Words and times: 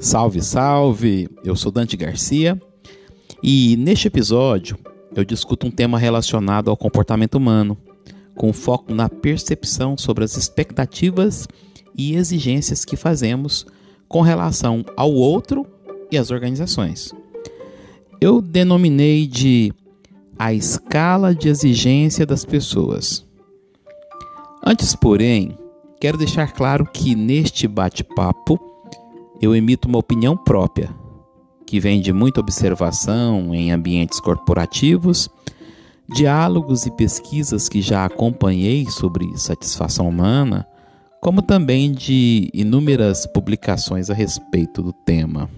Salve, 0.00 0.40
salve! 0.40 1.28
Eu 1.42 1.56
sou 1.56 1.72
Dante 1.72 1.96
Garcia 1.96 2.56
e 3.42 3.76
neste 3.76 4.06
episódio 4.06 4.78
eu 5.14 5.24
discuto 5.24 5.66
um 5.66 5.72
tema 5.72 5.98
relacionado 5.98 6.70
ao 6.70 6.76
comportamento 6.76 7.34
humano, 7.34 7.76
com 8.36 8.52
foco 8.52 8.94
na 8.94 9.08
percepção 9.08 9.98
sobre 9.98 10.22
as 10.22 10.36
expectativas 10.36 11.48
e 11.96 12.14
exigências 12.14 12.84
que 12.84 12.94
fazemos 12.96 13.66
com 14.08 14.20
relação 14.20 14.84
ao 14.96 15.12
outro 15.12 15.66
e 16.12 16.16
às 16.16 16.30
organizações. 16.30 17.12
Eu 18.20 18.40
denominei 18.40 19.26
de 19.26 19.72
a 20.38 20.54
escala 20.54 21.34
de 21.34 21.48
exigência 21.48 22.24
das 22.24 22.44
pessoas. 22.44 23.26
Antes, 24.64 24.94
porém, 24.94 25.58
quero 26.00 26.16
deixar 26.16 26.52
claro 26.52 26.86
que 26.86 27.16
neste 27.16 27.66
bate-papo 27.66 28.60
eu 29.40 29.54
emito 29.54 29.88
uma 29.88 29.98
opinião 29.98 30.36
própria, 30.36 30.94
que 31.66 31.78
vem 31.78 32.00
de 32.00 32.12
muita 32.12 32.40
observação 32.40 33.54
em 33.54 33.70
ambientes 33.70 34.20
corporativos, 34.20 35.28
diálogos 36.08 36.86
e 36.86 36.90
pesquisas 36.90 37.68
que 37.68 37.82
já 37.82 38.04
acompanhei 38.04 38.86
sobre 38.86 39.36
satisfação 39.36 40.08
humana, 40.08 40.66
como 41.20 41.42
também 41.42 41.92
de 41.92 42.50
inúmeras 42.54 43.26
publicações 43.26 44.08
a 44.08 44.14
respeito 44.14 44.82
do 44.82 44.92
tema. 44.92 45.50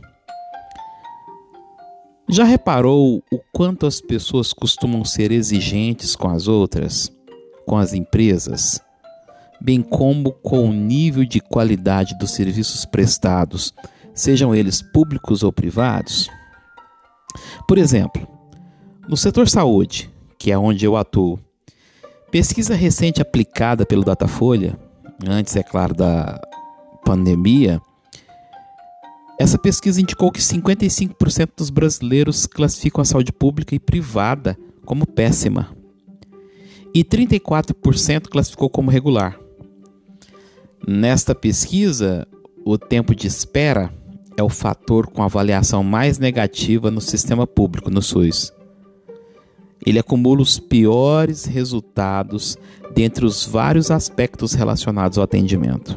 Já 2.28 2.44
reparou 2.44 3.22
o 3.30 3.40
quanto 3.52 3.86
as 3.86 4.00
pessoas 4.00 4.52
costumam 4.52 5.04
ser 5.04 5.32
exigentes 5.32 6.14
com 6.14 6.28
as 6.28 6.48
outras, 6.48 7.10
com 7.66 7.76
as 7.76 7.92
empresas? 7.92 8.80
Bem 9.60 9.82
como 9.82 10.32
com 10.32 10.69
o 10.69 10.73
nível 10.73 11.24
de 11.24 11.41
qualidade 11.41 12.16
dos 12.18 12.30
serviços 12.30 12.84
prestados, 12.84 13.74
sejam 14.15 14.54
eles 14.54 14.82
públicos 14.82 15.43
ou 15.43 15.52
privados? 15.52 16.29
Por 17.66 17.79
exemplo, 17.79 18.26
no 19.09 19.16
setor 19.16 19.49
saúde, 19.49 20.10
que 20.38 20.51
é 20.51 20.59
onde 20.59 20.84
eu 20.84 20.96
atuo, 20.96 21.38
pesquisa 22.30 22.74
recente 22.74 23.21
aplicada 23.21 23.84
pelo 23.84 24.04
Datafolha, 24.04 24.79
antes, 25.26 25.54
é 25.57 25.62
claro, 25.62 25.95
da 25.95 26.40
pandemia, 27.04 27.80
essa 29.40 29.59
pesquisa 29.59 30.02
indicou 30.02 30.30
que 30.30 30.38
55% 30.38 31.49
dos 31.56 31.71
brasileiros 31.71 32.46
classificam 32.46 33.01
a 33.01 33.06
saúde 33.06 33.32
pública 33.32 33.74
e 33.74 33.80
privada 33.80 34.54
como 34.84 35.06
péssima. 35.06 35.74
E 36.95 37.02
34% 37.02 38.29
classificou 38.29 38.68
como 38.68 38.90
regular. 38.90 39.40
Nesta 40.93 41.37
pesquisa, 41.37 42.27
o 42.65 42.77
tempo 42.77 43.15
de 43.15 43.29
espera 43.29 43.95
é 44.37 44.43
o 44.43 44.49
fator 44.49 45.07
com 45.07 45.23
avaliação 45.23 45.85
mais 45.85 46.19
negativa 46.19 46.91
no 46.91 47.01
sistema 47.01 47.46
público, 47.46 47.93
no 47.93 48.02
SUS. 48.02 48.52
Ele 49.87 50.01
acumula 50.01 50.43
os 50.43 50.59
piores 50.59 51.45
resultados 51.45 52.59
dentre 52.93 53.24
os 53.24 53.46
vários 53.46 53.88
aspectos 53.93 54.52
relacionados 54.52 55.16
ao 55.16 55.23
atendimento. 55.23 55.96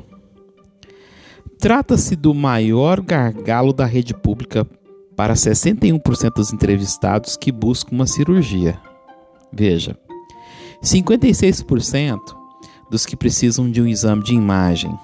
Trata-se 1.57 2.15
do 2.15 2.31
maior 2.31 3.01
gargalo 3.01 3.73
da 3.73 3.87
rede 3.87 4.13
pública 4.13 4.63
para 5.15 5.33
61% 5.33 6.35
dos 6.35 6.53
entrevistados 6.53 7.35
que 7.35 7.51
buscam 7.51 7.95
uma 7.95 8.05
cirurgia. 8.05 8.79
Veja, 9.51 9.97
56% 10.83 12.42
dos 12.93 13.05
que 13.07 13.15
precisam 13.15 13.71
de 13.71 13.81
um 13.81 13.87
exame 13.87 14.21
de 14.23 14.35
imagem 14.35 14.95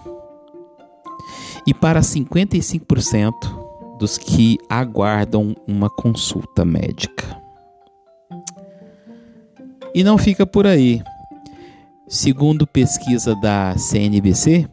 e 1.66 1.74
para 1.74 2.02
55% 2.02 3.32
dos 3.98 4.16
que 4.16 4.60
aguardam 4.70 5.56
uma 5.68 5.90
consulta 5.90 6.64
médica. 6.64 7.42
E 9.96 10.04
não 10.04 10.20
fica 10.20 10.46
por 10.46 10.68
aí. 10.68 11.02
Segundo 12.08 12.68
pesquisa 12.68 13.36
da 13.36 13.76
CNBC, 13.76 14.70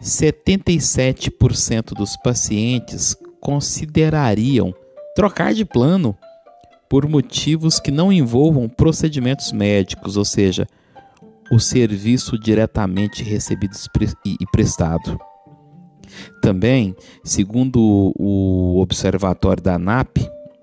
77% 0.00 1.86
dos 1.92 2.16
pacientes 2.16 3.16
considerariam 3.40 4.72
trocar 5.16 5.52
de 5.54 5.64
plano 5.64 6.16
por 6.88 7.08
motivos 7.08 7.80
que 7.80 7.90
não 7.90 8.12
envolvam 8.12 8.68
procedimentos 8.68 9.50
médicos, 9.50 10.16
ou 10.16 10.24
seja, 10.24 10.68
o 11.50 11.58
serviço 11.58 12.38
diretamente 12.38 13.22
recebido 13.22 13.74
e 14.24 14.46
prestado. 14.50 15.18
Também, 16.40 16.94
segundo 17.22 18.12
o 18.16 18.78
Observatório 18.80 19.62
da 19.62 19.74
ANAP, 19.74 20.18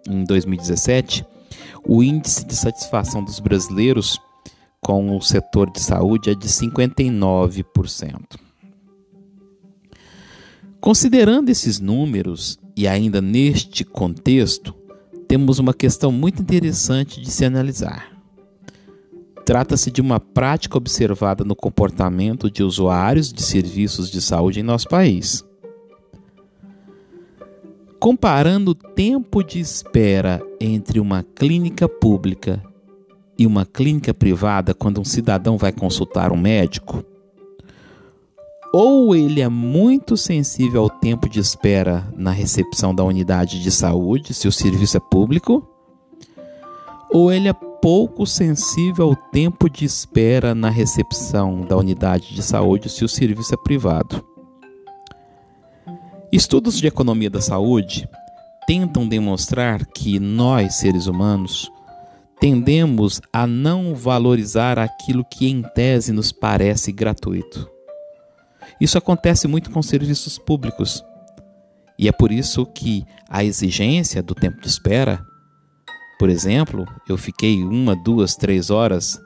em 0.07 0.23
2017, 0.23 1.25
o 1.87 2.03
índice 2.03 2.45
de 2.45 2.55
satisfação 2.55 3.23
dos 3.23 3.39
brasileiros 3.39 4.19
com 4.79 5.15
o 5.15 5.21
setor 5.21 5.71
de 5.71 5.79
saúde 5.79 6.31
é 6.31 6.35
de 6.35 6.47
59%. 6.47 8.39
Considerando 10.79 11.49
esses 11.49 11.79
números 11.79 12.59
e 12.75 12.87
ainda 12.87 13.21
neste 13.21 13.83
contexto, 13.83 14.73
temos 15.27 15.59
uma 15.59 15.73
questão 15.73 16.11
muito 16.11 16.41
interessante 16.41 17.21
de 17.21 17.29
se 17.29 17.45
analisar. 17.45 18.10
Trata-se 19.45 19.89
de 19.89 20.01
uma 20.01 20.19
prática 20.19 20.77
observada 20.77 21.43
no 21.43 21.55
comportamento 21.55 22.49
de 22.49 22.63
usuários 22.63 23.33
de 23.33 23.41
serviços 23.41 24.09
de 24.09 24.21
saúde 24.21 24.59
em 24.59 24.63
nosso 24.63 24.87
país. 24.87 25.43
Comparando 27.99 28.71
o 28.71 28.75
tempo 28.75 29.43
de 29.43 29.59
espera 29.59 30.41
entre 30.59 30.99
uma 30.99 31.23
clínica 31.23 31.87
pública 31.87 32.63
e 33.37 33.45
uma 33.45 33.65
clínica 33.65 34.13
privada 34.13 34.73
quando 34.73 35.01
um 35.01 35.05
cidadão 35.05 35.57
vai 35.57 35.71
consultar 35.71 36.31
um 36.31 36.37
médico, 36.37 37.03
ou 38.73 39.13
ele 39.15 39.41
é 39.41 39.49
muito 39.49 40.15
sensível 40.15 40.83
ao 40.83 40.89
tempo 40.89 41.27
de 41.27 41.39
espera 41.39 42.07
na 42.15 42.31
recepção 42.31 42.95
da 42.95 43.03
unidade 43.03 43.61
de 43.61 43.69
saúde, 43.69 44.33
se 44.33 44.47
o 44.47 44.51
serviço 44.51 44.95
é 44.95 44.99
público, 44.99 45.67
ou 47.11 47.31
ele 47.31 47.49
é 47.49 47.53
pouco 47.81 48.27
sensível 48.27 49.07
ao 49.07 49.15
tempo 49.15 49.67
de 49.67 49.83
espera 49.83 50.53
na 50.53 50.69
recepção 50.69 51.61
da 51.61 51.75
unidade 51.75 52.35
de 52.35 52.43
saúde 52.43 52.89
se 52.89 53.03
o 53.03 53.09
serviço 53.09 53.53
é 53.53 53.57
privado. 53.57 54.23
Estudos 56.31 56.79
de 56.79 56.87
economia 56.87 57.29
da 57.29 57.41
saúde 57.41 58.07
tentam 58.67 59.07
demonstrar 59.07 59.85
que 59.85 60.19
nós, 60.19 60.75
seres 60.75 61.07
humanos, 61.07 61.71
tendemos 62.39 63.19
a 63.33 63.47
não 63.47 63.95
valorizar 63.95 64.77
aquilo 64.77 65.25
que 65.25 65.49
em 65.49 65.61
tese 65.61 66.13
nos 66.13 66.31
parece 66.31 66.91
gratuito. 66.91 67.69
Isso 68.79 68.97
acontece 68.97 69.47
muito 69.47 69.71
com 69.71 69.81
serviços 69.81 70.37
públicos. 70.37 71.03
E 71.97 72.07
é 72.07 72.11
por 72.11 72.31
isso 72.31 72.65
que 72.65 73.05
a 73.29 73.43
exigência 73.43 74.23
do 74.23 74.33
tempo 74.33 74.61
de 74.61 74.67
espera 74.67 75.23
por 76.21 76.29
exemplo, 76.29 76.87
eu 77.09 77.17
fiquei 77.17 77.63
uma, 77.63 77.95
duas, 77.95 78.35
três 78.35 78.69
horas 78.69 79.19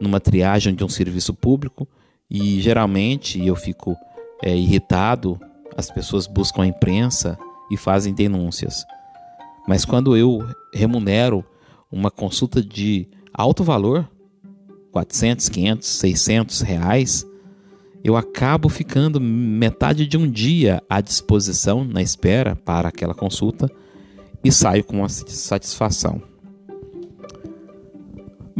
numa 0.00 0.18
triagem 0.18 0.74
de 0.74 0.82
um 0.82 0.88
serviço 0.88 1.34
público 1.34 1.86
e 2.30 2.58
geralmente 2.62 3.46
eu 3.46 3.54
fico 3.54 3.94
é, 4.42 4.56
irritado, 4.56 5.38
as 5.76 5.90
pessoas 5.90 6.26
buscam 6.26 6.62
a 6.62 6.66
imprensa 6.66 7.38
e 7.70 7.76
fazem 7.76 8.14
denúncias. 8.14 8.82
Mas 9.68 9.84
quando 9.84 10.16
eu 10.16 10.38
remunero 10.72 11.44
uma 11.92 12.10
consulta 12.10 12.62
de 12.62 13.06
alto 13.30 13.62
valor, 13.62 14.08
400, 14.90 15.50
500, 15.50 15.86
600 15.86 16.60
reais, 16.62 17.26
eu 18.02 18.16
acabo 18.16 18.70
ficando 18.70 19.20
metade 19.20 20.06
de 20.06 20.16
um 20.16 20.26
dia 20.26 20.82
à 20.88 21.02
disposição 21.02 21.84
na 21.84 22.00
espera 22.00 22.56
para 22.56 22.88
aquela 22.88 23.12
consulta 23.12 23.70
e 24.42 24.50
saio 24.50 24.82
com 24.82 25.00
uma 25.00 25.10
satisfação. 25.10 26.27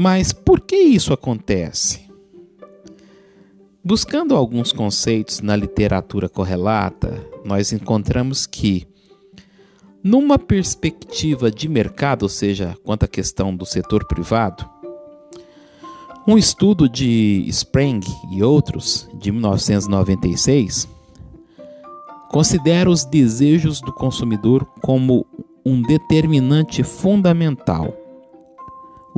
Mas 0.01 0.33
por 0.33 0.61
que 0.61 0.77
isso 0.77 1.13
acontece? 1.13 2.09
Buscando 3.83 4.37
alguns 4.37 4.73
conceitos 4.73 5.41
na 5.41 5.57
literatura 5.57 6.29
correlata, 6.29 7.21
nós 7.45 7.73
encontramos 7.73 8.47
que, 8.47 8.87
numa 10.01 10.39
perspectiva 10.39 11.51
de 11.51 11.69
mercado, 11.69 12.23
ou 12.23 12.29
seja, 12.29 12.77
quanto 12.85 13.07
à 13.07 13.09
questão 13.09 13.53
do 13.53 13.67
setor 13.67 14.07
privado, 14.07 14.65
um 16.29 16.39
estudo 16.39 16.89
de 16.89 17.45
Spreng 17.49 18.07
e 18.31 18.41
outros, 18.41 19.09
de 19.15 19.33
1996, 19.33 20.89
considera 22.31 22.89
os 22.89 23.05
desejos 23.05 23.81
do 23.81 23.93
consumidor 23.93 24.65
como 24.81 25.27
um 25.67 25.83
determinante 25.83 26.85
fundamental 26.85 27.93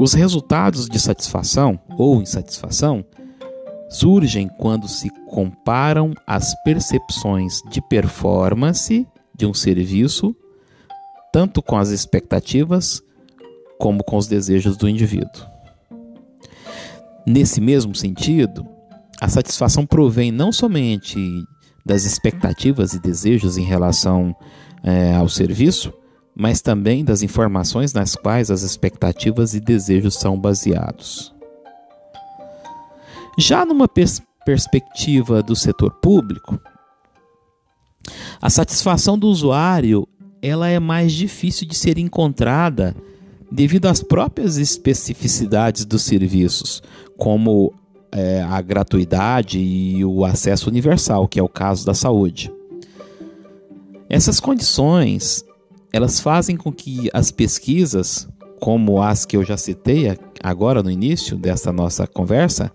os 0.00 0.14
resultados 0.14 0.86
de 0.86 0.98
satisfação 0.98 1.78
ou 1.98 2.22
insatisfação 2.22 3.04
surgem 3.90 4.48
quando 4.48 4.88
se 4.88 5.10
comparam 5.28 6.14
as 6.26 6.54
percepções 6.64 7.60
de 7.70 7.82
performance, 7.82 9.06
de 9.36 9.44
um 9.44 9.52
serviço, 9.52 10.34
tanto 11.30 11.60
com 11.60 11.76
as 11.76 11.90
expectativas 11.90 13.02
como 13.78 14.02
com 14.02 14.16
os 14.16 14.26
desejos 14.26 14.78
do 14.78 14.88
indivíduo. 14.88 15.44
Nesse 17.26 17.60
mesmo 17.60 17.94
sentido, 17.94 18.66
a 19.20 19.28
satisfação 19.28 19.84
provém 19.84 20.32
não 20.32 20.50
somente 20.50 21.18
das 21.84 22.04
expectativas 22.04 22.94
e 22.94 22.98
desejos 22.98 23.58
em 23.58 23.64
relação 23.64 24.34
é, 24.82 25.14
ao 25.14 25.28
serviço, 25.28 25.92
mas 26.34 26.60
também 26.60 27.04
das 27.04 27.22
informações 27.22 27.92
nas 27.92 28.14
quais 28.14 28.50
as 28.50 28.62
expectativas 28.62 29.54
e 29.54 29.60
desejos 29.60 30.14
são 30.14 30.38
baseados. 30.38 31.34
Já 33.38 33.64
numa 33.64 33.88
pers 33.88 34.20
perspectiva 34.44 35.42
do 35.42 35.54
setor 35.54 35.92
público, 36.00 36.58
a 38.40 38.48
satisfação 38.48 39.18
do 39.18 39.28
usuário 39.28 40.08
ela 40.42 40.68
é 40.68 40.80
mais 40.80 41.12
difícil 41.12 41.68
de 41.68 41.76
ser 41.76 41.98
encontrada 41.98 42.96
devido 43.52 43.86
às 43.86 44.02
próprias 44.02 44.56
especificidades 44.56 45.84
dos 45.84 46.02
serviços, 46.02 46.82
como 47.18 47.74
é, 48.12 48.42
a 48.42 48.60
gratuidade 48.60 49.58
e 49.58 50.04
o 50.04 50.24
acesso 50.24 50.70
universal, 50.70 51.28
que 51.28 51.38
é 51.38 51.42
o 51.42 51.48
caso 51.48 51.84
da 51.84 51.94
saúde. 51.94 52.52
Essas 54.08 54.40
condições 54.40 55.44
elas 55.92 56.20
fazem 56.20 56.56
com 56.56 56.72
que 56.72 57.08
as 57.12 57.30
pesquisas, 57.30 58.28
como 58.60 59.02
as 59.02 59.24
que 59.24 59.36
eu 59.36 59.44
já 59.44 59.56
citei 59.56 60.16
agora 60.42 60.82
no 60.82 60.90
início 60.90 61.36
dessa 61.36 61.72
nossa 61.72 62.06
conversa, 62.06 62.70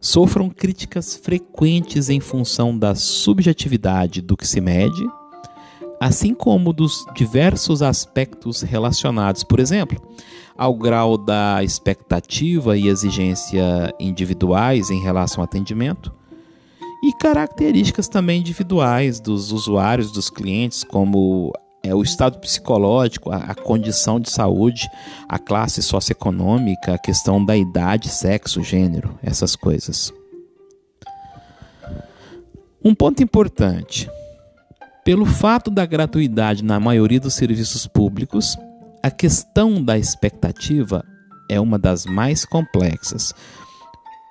sofram 0.00 0.50
críticas 0.50 1.14
frequentes 1.14 2.08
em 2.08 2.20
função 2.20 2.76
da 2.76 2.94
subjetividade 2.94 4.20
do 4.20 4.36
que 4.36 4.46
se 4.46 4.60
mede, 4.60 5.06
assim 6.00 6.34
como 6.34 6.72
dos 6.72 7.04
diversos 7.14 7.80
aspectos 7.82 8.62
relacionados, 8.62 9.44
por 9.44 9.60
exemplo, 9.60 10.02
ao 10.58 10.74
grau 10.74 11.16
da 11.16 11.62
expectativa 11.62 12.76
e 12.76 12.88
exigência 12.88 13.94
individuais 14.00 14.90
em 14.90 15.00
relação 15.00 15.40
ao 15.40 15.44
atendimento, 15.44 16.12
e 17.04 17.12
características 17.14 18.08
também 18.08 18.40
individuais 18.40 19.20
dos 19.20 19.52
usuários, 19.52 20.10
dos 20.10 20.28
clientes, 20.28 20.84
como 20.84 21.52
é, 21.82 21.94
o 21.94 22.02
estado 22.02 22.38
psicológico, 22.38 23.30
a, 23.30 23.38
a, 23.38 23.54
condição 23.54 24.20
de 24.20 24.30
saúde, 24.30 24.88
a 25.28 25.38
classe 25.38 25.82
socioeconômica, 25.82 26.94
a 26.94 26.98
questão 26.98 27.44
da 27.44 27.56
idade, 27.56 28.08
sexo, 28.08 28.62
gênero, 28.62 29.18
essas 29.22 29.56
coisas. 29.56 30.12
Um 32.84 32.94
ponto 32.94 33.22
importante: 33.22 34.08
pelo 35.04 35.26
fato 35.26 35.70
da 35.70 35.84
gratuidade 35.84 36.64
na 36.64 36.78
maioria 36.78 37.20
dos 37.20 37.34
serviços 37.34 37.86
públicos, 37.86 38.56
a 39.02 39.10
questão 39.10 39.82
da 39.82 39.98
expectativa 39.98 41.04
é 41.48 41.60
uma 41.60 41.78
das 41.78 42.06
mais 42.06 42.44
complexas, 42.44 43.34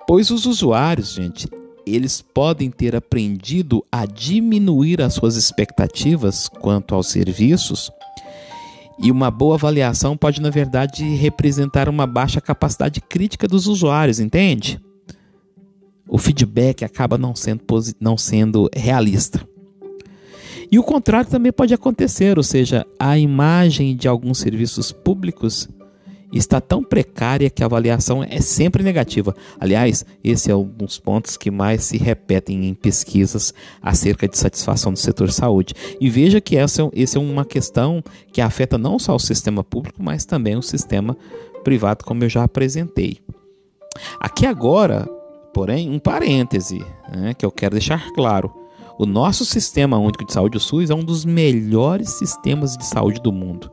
pois 0.06 0.30
os 0.30 0.46
usuários, 0.46 1.12
gente, 1.12 1.46
eles 1.86 2.22
podem 2.22 2.70
ter 2.70 2.94
aprendido 2.94 3.84
a 3.90 4.06
diminuir 4.06 5.00
as 5.00 5.14
suas 5.14 5.36
expectativas 5.36 6.48
quanto 6.48 6.94
aos 6.94 7.08
serviços. 7.08 7.90
E 8.98 9.10
uma 9.10 9.30
boa 9.30 9.54
avaliação 9.54 10.16
pode, 10.16 10.40
na 10.40 10.50
verdade, 10.50 11.04
representar 11.16 11.88
uma 11.88 12.06
baixa 12.06 12.40
capacidade 12.40 13.00
crítica 13.00 13.48
dos 13.48 13.66
usuários, 13.66 14.20
entende? 14.20 14.80
O 16.08 16.18
feedback 16.18 16.84
acaba 16.84 17.16
não 17.16 17.34
sendo, 17.34 17.64
não 18.00 18.16
sendo 18.16 18.68
realista. 18.74 19.46
E 20.70 20.78
o 20.78 20.82
contrário 20.82 21.28
também 21.28 21.52
pode 21.52 21.74
acontecer, 21.74 22.38
ou 22.38 22.44
seja, 22.44 22.86
a 22.98 23.18
imagem 23.18 23.96
de 23.96 24.08
alguns 24.08 24.38
serviços 24.38 24.90
públicos 24.92 25.68
está 26.38 26.60
tão 26.60 26.82
precária 26.82 27.50
que 27.50 27.62
a 27.62 27.66
avaliação 27.66 28.24
é 28.24 28.40
sempre 28.40 28.82
negativa. 28.82 29.34
Aliás, 29.60 30.04
esse 30.24 30.50
é 30.50 30.56
um 30.56 30.64
dos 30.64 30.98
pontos 30.98 31.36
que 31.36 31.50
mais 31.50 31.84
se 31.84 31.98
repetem 31.98 32.66
em 32.66 32.74
pesquisas 32.74 33.52
acerca 33.82 34.26
de 34.26 34.38
satisfação 34.38 34.92
do 34.92 34.98
setor 34.98 35.30
saúde. 35.30 35.74
E 36.00 36.08
veja 36.08 36.40
que 36.40 36.56
essa, 36.56 36.88
essa 36.94 37.18
é 37.18 37.20
uma 37.20 37.44
questão 37.44 38.02
que 38.32 38.40
afeta 38.40 38.78
não 38.78 38.98
só 38.98 39.14
o 39.14 39.20
sistema 39.20 39.62
público, 39.62 40.02
mas 40.02 40.24
também 40.24 40.56
o 40.56 40.62
sistema 40.62 41.16
privado, 41.62 42.04
como 42.04 42.24
eu 42.24 42.28
já 42.28 42.44
apresentei. 42.44 43.18
Aqui 44.18 44.46
agora, 44.46 45.06
porém, 45.52 45.90
um 45.90 45.98
parêntese 45.98 46.84
né, 47.14 47.34
que 47.34 47.44
eu 47.44 47.50
quero 47.50 47.74
deixar 47.74 48.10
claro. 48.12 48.52
O 48.98 49.06
nosso 49.06 49.44
sistema 49.44 49.98
único 49.98 50.24
de 50.24 50.32
saúde, 50.32 50.56
o 50.56 50.60
SUS, 50.60 50.90
é 50.90 50.94
um 50.94 51.04
dos 51.04 51.24
melhores 51.24 52.10
sistemas 52.10 52.76
de 52.76 52.86
saúde 52.86 53.20
do 53.20 53.32
mundo. 53.32 53.70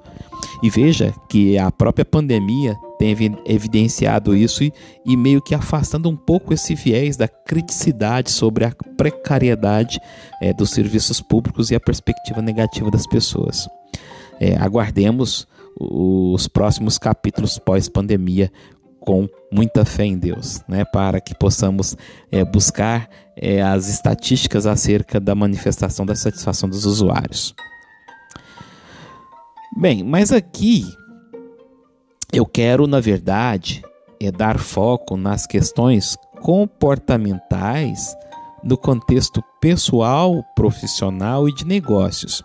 E 0.62 0.70
veja 0.70 1.14
que 1.30 1.58
a 1.58 1.72
própria 1.72 2.04
pandemia 2.04 2.76
tem 2.98 3.16
evidenciado 3.46 4.36
isso 4.36 4.62
e, 4.64 4.74
e, 5.06 5.16
meio 5.16 5.42
que 5.42 5.56
afastando 5.56 6.10
um 6.10 6.18
pouco 6.18 6.54
esse 6.54 6.76
viés 6.76 7.16
da 7.16 7.30
criticidade 7.30 8.30
sobre 8.30 8.66
a 8.66 8.74
precariedade 8.98 10.02
é, 10.42 10.52
dos 10.52 10.72
serviços 10.72 11.22
públicos 11.22 11.72
e 11.72 11.76
a 11.76 11.80
perspectiva 11.80 12.42
negativa 12.42 12.92
das 12.92 13.08
pessoas. 13.08 13.70
É, 14.38 14.58
aguardemos 14.58 15.48
os 15.80 16.48
próximos 16.48 16.98
capítulos 16.98 17.58
pós-pandemia 17.58 18.52
com 19.00 19.30
muita 19.52 19.86
fé 19.86 20.04
em 20.04 20.18
Deus, 20.18 20.62
né, 20.68 20.84
para 20.84 21.22
que 21.22 21.34
possamos 21.34 21.96
é, 22.30 22.44
buscar 22.44 23.10
é, 23.36 23.62
as 23.62 23.88
estatísticas 23.88 24.68
acerca 24.68 25.20
da 25.22 25.34
manifestação 25.34 26.06
da 26.06 26.16
satisfação 26.16 26.68
dos 26.68 26.86
usuários. 26.86 27.56
Bem, 29.78 30.04
mas 30.04 30.32
aqui 30.32 30.86
eu 32.34 32.46
quero, 32.46 32.88
na 32.88 33.00
verdade, 33.00 33.84
é 34.20 34.32
dar 34.32 34.60
foco 34.60 35.16
nas 35.16 35.46
questões 35.46 36.18
comportamentais 36.42 38.16
no 38.64 38.78
contexto 38.78 39.44
pessoal, 39.62 40.44
profissional 40.56 41.48
e 41.48 41.54
de 41.54 41.66
negócios. 41.66 42.44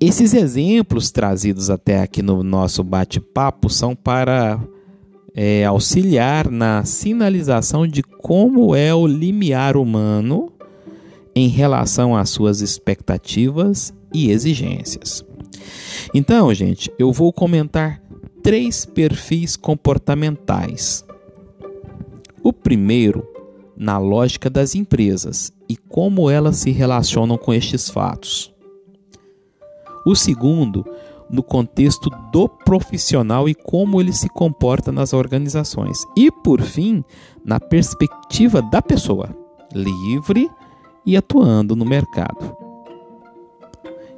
Esses 0.00 0.32
exemplos 0.32 1.10
trazidos 1.10 1.70
até 1.70 2.00
aqui 2.00 2.22
no 2.22 2.42
nosso 2.42 2.84
bate-papo 2.84 3.68
são 3.68 3.96
para 3.96 4.60
é, 5.34 5.64
auxiliar 5.64 6.50
na 6.50 6.84
sinalização 6.84 7.86
de 7.86 8.02
como 8.02 8.74
é 8.74 8.94
o 8.94 9.06
limiar 9.06 9.76
humano 9.76 10.52
em 11.34 11.48
relação 11.48 12.16
às 12.16 12.30
suas 12.30 12.60
expectativas 12.60 13.92
e 14.12 14.30
exigências. 14.30 15.27
Então, 16.14 16.52
gente, 16.54 16.90
eu 16.98 17.12
vou 17.12 17.32
comentar 17.32 18.02
três 18.42 18.84
perfis 18.84 19.56
comportamentais. 19.56 21.04
O 22.42 22.52
primeiro, 22.52 23.26
na 23.76 23.98
lógica 23.98 24.48
das 24.48 24.74
empresas 24.74 25.52
e 25.68 25.76
como 25.76 26.30
elas 26.30 26.56
se 26.56 26.70
relacionam 26.70 27.36
com 27.36 27.52
estes 27.52 27.88
fatos. 27.88 28.52
O 30.06 30.14
segundo, 30.14 30.84
no 31.30 31.42
contexto 31.42 32.08
do 32.32 32.48
profissional 32.48 33.48
e 33.48 33.54
como 33.54 34.00
ele 34.00 34.12
se 34.12 34.28
comporta 34.28 34.90
nas 34.90 35.12
organizações. 35.12 35.98
E, 36.16 36.30
por 36.30 36.62
fim, 36.62 37.04
na 37.44 37.60
perspectiva 37.60 38.62
da 38.62 38.80
pessoa, 38.80 39.36
livre 39.74 40.48
e 41.04 41.16
atuando 41.16 41.76
no 41.76 41.84
mercado. 41.84 42.56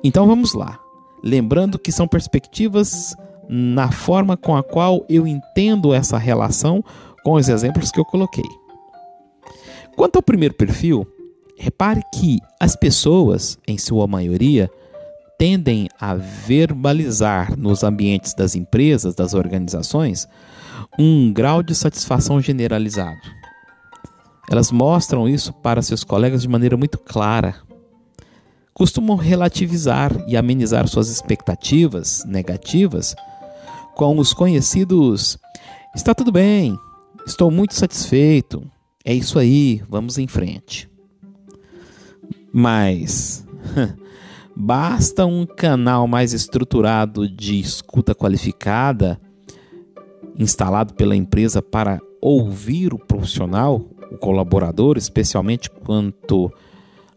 Então 0.03 0.27
vamos 0.27 0.55
lá. 0.55 0.81
Lembrando 1.23 1.79
que 1.79 1.93
são 1.93 2.09
perspectivas 2.09 3.15
na 3.49 3.91
forma 3.91 4.37
com 4.37 4.57
a 4.57 4.63
qual 4.63 5.05
eu 5.09 5.27
entendo 5.27 5.93
essa 5.93 6.17
relação 6.17 6.85
com 7.25 7.33
os 7.33 7.49
exemplos 7.49 7.91
que 7.91 7.99
eu 7.99 8.05
coloquei. 8.05 8.45
Quanto 9.97 10.17
ao 10.17 10.23
primeiro 10.23 10.55
perfil, 10.55 11.07
repare 11.59 12.01
que 12.15 12.39
as 12.59 12.75
pessoas, 12.77 13.59
em 13.67 13.77
sua 13.77 14.07
maioria, 14.07 14.71
tendem 15.39 15.89
a 15.99 16.15
verbalizar 16.15 17.59
nos 17.59 17.83
ambientes 17.83 18.35
das 18.35 18.55
empresas, 18.55 19.15
das 19.15 19.35
organizações, 19.35 20.29
um 20.99 21.33
grau 21.33 21.63
de 21.63 21.75
satisfação 21.75 22.41
generalizado. 22.41 23.21
Elas 24.51 24.71
mostram 24.71 25.29
isso 25.29 25.53
para 25.53 25.83
seus 25.83 26.05
colegas 26.05 26.43
de 26.43 26.49
maneira 26.49 26.77
muito 26.77 26.99
clara, 26.99 27.57
costumam 28.75 29.17
relativizar 29.17 30.13
e 30.27 30.37
amenizar 30.37 30.87
suas 30.89 31.09
expectativas 31.09 32.25
negativas 32.27 33.15
com 33.95 34.19
os 34.19 34.33
conhecidos: 34.33 35.39
está 35.95 36.15
tudo 36.15 36.33
bem, 36.33 36.79
estou 37.27 37.51
muito 37.51 37.75
satisfeito, 37.75 38.63
é 39.05 39.15
isso 39.15 39.39
aí, 39.39 39.83
vamos 39.89 40.19
em 40.19 40.27
frente. 40.27 40.89
Mas 42.53 43.47
basta 44.57 45.25
um 45.27 45.47
canal 45.47 46.07
mais 46.09 46.33
estruturado 46.33 47.29
de 47.29 47.61
escuta 47.61 48.15
qualificada 48.15 49.21
instalado 50.41 50.95
pela 50.95 51.15
empresa 51.15 51.61
para 51.61 52.01
ouvir 52.21 52.95
o 52.95 52.99
profissional, 52.99 53.85
o 54.11 54.17
colaborador, 54.17 54.97
especialmente 54.97 55.71
quanto 55.71 56.51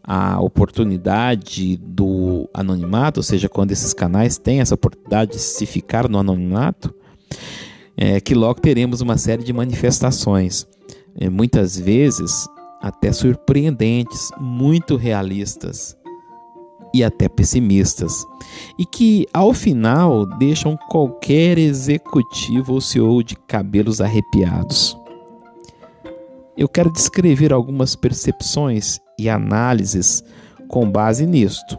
a 0.06 0.38
oportunidade 0.38 1.78
do 1.78 2.48
anonimato, 2.52 3.20
ou 3.20 3.24
seja, 3.24 3.48
quando 3.48 3.72
esses 3.72 3.94
canais 3.94 4.36
têm 4.36 4.60
essa 4.60 4.74
oportunidade 4.74 5.32
de 5.32 5.38
se 5.38 5.64
ficar 5.64 6.08
no 6.10 6.18
anonimato, 6.18 6.94
é 7.96 8.20
que 8.20 8.34
logo 8.34 8.60
teremos 8.60 9.00
uma 9.00 9.16
série 9.16 9.42
de 9.42 9.52
manifestações, 9.52 10.66
é, 11.18 11.30
muitas 11.30 11.78
vezes 11.78 12.46
até 12.82 13.12
surpreendentes, 13.12 14.28
muito 14.38 14.96
realistas 14.96 15.96
e 16.92 17.02
até 17.02 17.26
pessimistas, 17.26 18.26
e 18.78 18.84
que 18.84 19.26
ao 19.32 19.54
final 19.54 20.26
deixam 20.38 20.76
qualquer 20.90 21.56
executivo 21.56 22.74
ou 22.74 22.80
CEO 22.80 23.22
de 23.22 23.36
cabelos 23.36 24.02
arrepiados. 24.02 24.96
Eu 26.56 26.68
quero 26.68 26.92
descrever 26.92 27.52
algumas 27.52 27.96
percepções 27.96 29.00
e 29.18 29.28
análises 29.28 30.22
com 30.68 30.90
base 30.90 31.26
nisto. 31.26 31.78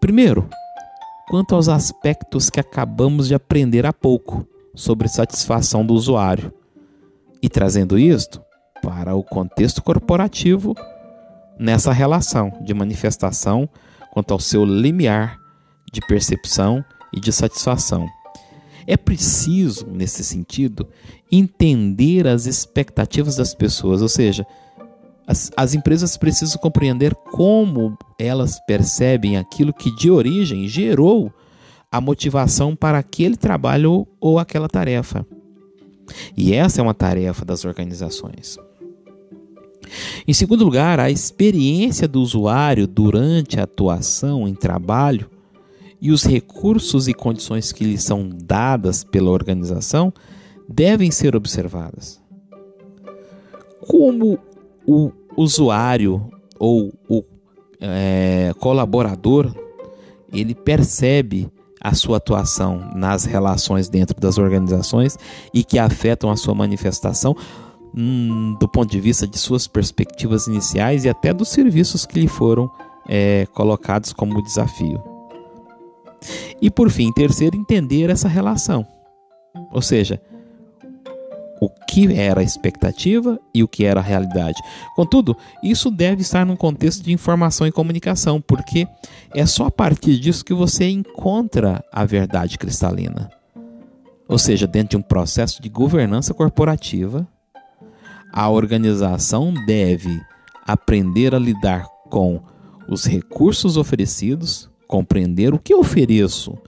Primeiro, 0.00 0.48
quanto 1.28 1.54
aos 1.54 1.68
aspectos 1.68 2.50
que 2.50 2.60
acabamos 2.60 3.28
de 3.28 3.34
aprender 3.34 3.86
há 3.86 3.92
pouco 3.92 4.46
sobre 4.74 5.08
satisfação 5.08 5.84
do 5.84 5.94
usuário, 5.94 6.52
e 7.44 7.48
trazendo 7.48 7.98
isto 7.98 8.40
para 8.82 9.14
o 9.14 9.22
contexto 9.22 9.82
corporativo 9.82 10.74
nessa 11.58 11.92
relação 11.92 12.50
de 12.62 12.72
manifestação 12.72 13.68
quanto 14.12 14.32
ao 14.32 14.40
seu 14.40 14.64
limiar 14.64 15.38
de 15.92 16.00
percepção 16.06 16.82
e 17.12 17.20
de 17.20 17.30
satisfação. 17.32 18.08
É 18.86 18.96
preciso, 18.96 19.86
nesse 19.86 20.24
sentido, 20.24 20.88
entender 21.30 22.26
as 22.26 22.46
expectativas 22.46 23.36
das 23.36 23.54
pessoas, 23.54 24.00
ou 24.00 24.08
seja, 24.08 24.46
as, 25.26 25.50
as 25.56 25.74
empresas 25.74 26.16
precisam 26.16 26.60
compreender 26.60 27.14
como 27.14 27.96
elas 28.18 28.60
percebem 28.66 29.36
aquilo 29.36 29.72
que 29.72 29.94
de 29.94 30.10
origem 30.10 30.68
gerou 30.68 31.32
a 31.90 32.00
motivação 32.00 32.74
para 32.74 32.98
aquele 32.98 33.36
trabalho 33.36 34.06
ou 34.20 34.38
aquela 34.38 34.68
tarefa. 34.68 35.26
E 36.36 36.52
essa 36.52 36.80
é 36.80 36.82
uma 36.82 36.92
tarefa 36.92 37.44
das 37.44 37.64
organizações. 37.64 38.58
Em 40.26 40.32
segundo 40.32 40.64
lugar, 40.64 40.98
a 40.98 41.10
experiência 41.10 42.08
do 42.08 42.20
usuário 42.20 42.86
durante 42.86 43.60
a 43.60 43.64
atuação 43.64 44.48
em 44.48 44.54
trabalho 44.54 45.30
e 46.00 46.10
os 46.10 46.24
recursos 46.24 47.08
e 47.08 47.14
condições 47.14 47.72
que 47.72 47.84
lhe 47.84 47.98
são 47.98 48.28
dadas 48.28 49.04
pela 49.04 49.30
organização 49.30 50.12
devem 50.68 51.10
ser 51.10 51.36
observadas. 51.36 52.20
Como 53.86 54.38
o 54.86 55.10
usuário 55.36 56.30
ou 56.58 56.92
o 57.08 57.24
é, 57.80 58.52
colaborador 58.60 59.52
ele 60.32 60.54
percebe 60.54 61.48
a 61.80 61.94
sua 61.94 62.16
atuação 62.16 62.90
nas 62.94 63.24
relações 63.24 63.88
dentro 63.88 64.18
das 64.18 64.38
organizações 64.38 65.18
e 65.52 65.62
que 65.62 65.78
afetam 65.78 66.30
a 66.30 66.36
sua 66.36 66.54
manifestação 66.54 67.36
hum, 67.94 68.56
do 68.58 68.66
ponto 68.66 68.90
de 68.90 69.00
vista 69.00 69.26
de 69.26 69.38
suas 69.38 69.66
perspectivas 69.66 70.46
iniciais 70.46 71.04
e 71.04 71.08
até 71.08 71.32
dos 71.32 71.48
serviços 71.48 72.06
que 72.06 72.18
lhe 72.18 72.28
foram 72.28 72.70
é, 73.06 73.46
colocados 73.52 74.12
como 74.12 74.42
desafio. 74.42 75.02
E 76.60 76.70
por 76.70 76.90
fim, 76.90 77.12
terceiro, 77.12 77.54
entender 77.54 78.08
essa 78.08 78.28
relação. 78.28 78.86
Ou 79.70 79.82
seja, 79.82 80.20
o 81.64 81.70
que 81.86 82.12
era 82.12 82.40
a 82.40 82.44
expectativa 82.44 83.40
e 83.54 83.62
o 83.62 83.68
que 83.68 83.84
era 83.84 84.00
a 84.00 84.02
realidade. 84.02 84.60
Contudo, 84.94 85.36
isso 85.62 85.90
deve 85.90 86.20
estar 86.20 86.44
num 86.44 86.56
contexto 86.56 87.02
de 87.02 87.12
informação 87.12 87.66
e 87.66 87.72
comunicação, 87.72 88.40
porque 88.40 88.86
é 89.34 89.46
só 89.46 89.66
a 89.66 89.70
partir 89.70 90.18
disso 90.18 90.44
que 90.44 90.52
você 90.52 90.88
encontra 90.88 91.82
a 91.90 92.04
verdade 92.04 92.58
cristalina. 92.58 93.30
Ou 94.28 94.38
seja, 94.38 94.66
dentro 94.66 94.90
de 94.90 94.96
um 94.98 95.02
processo 95.02 95.62
de 95.62 95.68
governança 95.68 96.34
corporativa, 96.34 97.26
a 98.32 98.50
organização 98.50 99.54
deve 99.66 100.20
aprender 100.66 101.34
a 101.34 101.38
lidar 101.38 101.86
com 102.10 102.42
os 102.88 103.06
recursos 103.06 103.76
oferecidos, 103.76 104.68
compreender 104.86 105.54
o 105.54 105.58
que 105.58 105.74
ofereço, 105.74 106.58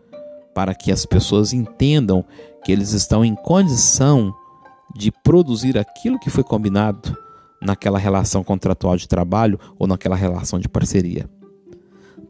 para 0.55 0.75
que 0.75 0.91
as 0.91 1.05
pessoas 1.05 1.53
entendam 1.53 2.25
que 2.65 2.73
eles 2.73 2.93
estão 2.93 3.25
em 3.25 3.35
condição 3.35 4.35
de 4.95 5.11
produzir 5.11 5.79
aquilo 5.79 6.19
que 6.19 6.31
foi 6.31 6.45
combinado 6.45 7.17
naquela 7.61 7.99
relação 7.99 8.45
contratual 8.45 8.97
de 8.97 9.09
trabalho 9.09 9.59
ou 9.79 9.87
naquela 9.87 10.17
relação 10.17 10.59
de 10.59 10.69
parceria. 10.69 11.29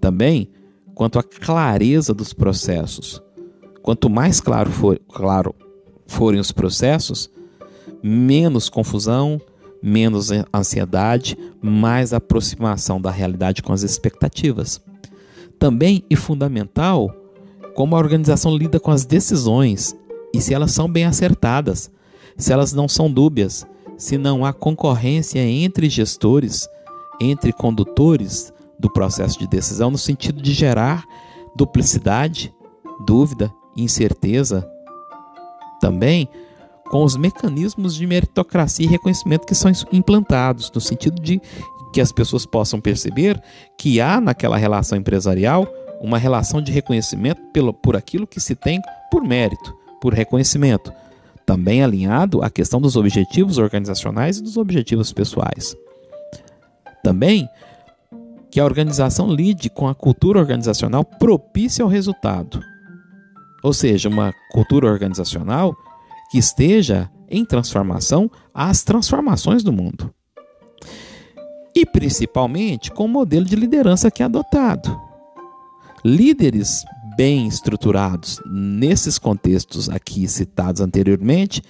Também, 0.01 0.49
quanto 0.95 1.19
à 1.19 1.23
clareza 1.23 2.15
dos 2.15 2.33
processos, 2.33 3.23
quanto 3.83 4.09
mais 4.09 4.41
claro, 4.41 4.71
for, 4.71 4.99
claro 5.09 5.55
forem 6.07 6.41
os 6.41 6.53
processos, 6.53 7.31
menos 8.03 8.69
confusão, 8.69 9.41
menos 9.83 10.31
ansiedade, 10.55 11.37
mais 11.61 12.13
aproximação 12.13 13.01
da 13.01 13.11
realidade 13.11 13.63
com 13.63 13.73
as 13.73 13.83
expectativas. 13.83 14.81
Também 15.59 16.05
e 16.09 16.17
fundamental, 16.17 17.15
como 17.75 17.95
a 17.95 17.99
organização 17.99 18.57
lida 18.57 18.81
com 18.81 18.91
as 18.91 19.05
decisões 19.05 19.97
e 20.33 20.41
se 20.41 20.55
elas 20.55 20.73
são 20.73 20.89
bem 20.89 21.05
acertadas, 21.05 21.91
se 22.37 22.53
elas 22.53 22.73
não 22.73 22.89
são 22.89 23.11
dúbias, 23.11 23.67
se 23.97 24.19
não 24.19 24.45
há 24.45 24.53
concorrência 24.53 25.41
entre 25.41 25.89
gestores, 25.89 26.69
entre 27.21 27.53
condutores 27.53 28.53
do 28.79 28.91
processo 28.91 29.39
de 29.39 29.47
decisão, 29.47 29.91
no 29.91 29.99
sentido 29.99 30.43
de 30.43 30.53
gerar 30.53 31.05
duplicidade, 31.55 32.55
dúvida, 33.07 33.53
incerteza. 33.77 34.69
Também 35.81 36.29
com 36.91 37.03
os 37.03 37.17
mecanismos 37.17 37.95
de 37.97 38.07
meritocracia 38.07 38.87
e 38.87 38.89
reconhecimento 38.89 39.47
que 39.47 39.55
são 39.55 39.73
implantados, 39.93 40.71
no 40.73 40.81
sentido 40.81 41.21
de 41.21 41.41
que 41.93 42.01
as 42.01 42.13
pessoas 42.13 42.45
possam 42.45 42.81
perceber 42.81 43.43
que 43.77 44.01
há 44.01 44.21
naquela 44.21 44.57
relação 44.57 44.97
empresarial 44.97 45.67
uma 46.01 46.19
relação 46.19 46.61
de 46.61 46.71
reconhecimento 46.71 47.41
pelo, 47.53 47.73
por 47.73 47.97
aquilo 47.97 48.27
que 48.27 48.39
se 48.39 48.55
tem 48.55 48.81
por 49.11 49.25
mérito, 49.25 49.75
por 50.01 50.13
reconhecimento 50.13 50.93
também 51.47 51.83
alinhado 51.83 52.43
à 52.43 52.51
questão 52.51 52.81
dos 52.81 52.97
objetivos 52.97 53.57
organizacionais 53.57 54.39
e 54.39 54.43
dos 54.43 54.57
objetivos 54.57 55.13
pessoais. 55.13 55.77
Também 57.05 57.49
que 58.51 58.59
a 58.59 58.65
organização 58.65 59.31
lide 59.31 59.71
com 59.71 59.87
a 59.87 59.95
cultura 59.95 60.41
organizacional 60.41 61.05
propícia 61.05 61.85
ao 61.85 61.89
resultado, 61.89 62.61
ou 63.63 63.73
seja, 63.73 64.09
uma 64.09 64.35
cultura 64.51 64.89
organizacional 64.89 65.77
que 66.31 66.39
esteja 66.39 67.11
em 67.29 67.45
transformação 67.45 68.31
às 68.53 68.83
transformações 68.83 69.63
do 69.63 69.73
mundo. 69.73 70.13
E 71.75 71.85
principalmente 71.85 72.91
com 72.91 73.05
o 73.05 73.09
modelo 73.09 73.45
de 73.45 73.55
liderança 73.55 74.11
que 74.11 74.23
é 74.23 74.27
adotado. 74.27 74.99
Líderes 76.05 76.85
bem 77.17 77.47
estruturados 77.47 78.41
nesses 78.47 79.19
contextos 79.19 79.89
aqui 79.89 80.29
citados 80.29 80.81
anteriormente, 80.81 81.63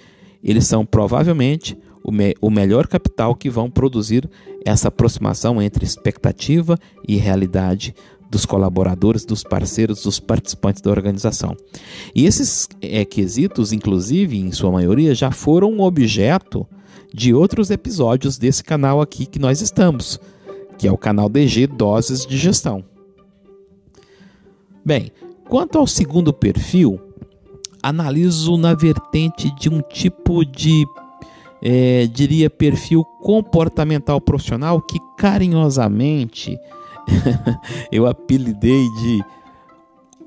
eles 0.42 0.66
são 0.66 0.84
provavelmente 0.84 1.78
o, 2.02 2.12
me 2.12 2.34
o 2.40 2.50
melhor 2.50 2.86
capital 2.86 3.34
que 3.34 3.50
vão 3.50 3.70
produzir 3.70 4.28
essa 4.64 4.88
aproximação 4.88 5.60
entre 5.60 5.84
expectativa 5.84 6.78
e 7.06 7.16
realidade 7.16 7.94
dos 8.30 8.44
colaboradores, 8.44 9.24
dos 9.24 9.42
parceiros, 9.42 10.02
dos 10.02 10.18
participantes 10.18 10.82
da 10.82 10.90
organização. 10.90 11.56
E 12.14 12.26
esses 12.26 12.68
é, 12.82 13.04
quesitos, 13.04 13.72
inclusive, 13.72 14.36
em 14.36 14.50
sua 14.50 14.70
maioria, 14.72 15.14
já 15.14 15.30
foram 15.30 15.80
objeto 15.80 16.66
de 17.14 17.32
outros 17.32 17.70
episódios 17.70 18.36
desse 18.36 18.62
canal 18.62 19.00
aqui 19.00 19.26
que 19.26 19.38
nós 19.38 19.60
estamos, 19.60 20.18
que 20.76 20.88
é 20.88 20.92
o 20.92 20.98
canal 20.98 21.28
DG 21.28 21.68
Doses 21.68 22.26
de 22.26 22.36
Gestão. 22.36 22.84
Bem, 24.84 25.10
Quanto 25.48 25.78
ao 25.78 25.86
segundo 25.86 26.32
perfil, 26.32 27.00
analiso 27.82 28.56
na 28.56 28.74
vertente 28.74 29.54
de 29.54 29.68
um 29.68 29.80
tipo 29.80 30.44
de, 30.44 30.84
é, 31.62 32.06
diria, 32.08 32.50
perfil 32.50 33.04
comportamental 33.22 34.20
profissional 34.20 34.80
que 34.80 34.98
carinhosamente 35.16 36.58
eu 37.92 38.06
apelidei 38.06 38.88
de 39.00 39.24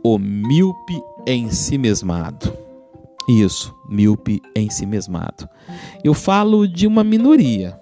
o 0.02 0.18
míope 0.18 1.02
em 1.28 1.50
si 1.52 1.78
mesmado. 1.78 2.54
Isso, 3.28 3.76
míope 3.90 4.42
em 4.56 4.70
si 4.70 4.86
mesmado. 4.86 5.48
Eu 6.04 6.14
falo 6.14 6.68
de 6.68 6.88
uma 6.88 7.04
minoria, 7.04 7.78